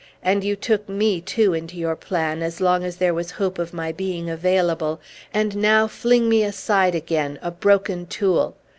[0.23, 3.71] And you took me, too, into your plan, as long as there was hope of
[3.71, 4.99] my being available,
[5.31, 8.55] and now fling me aside again, a broken tool!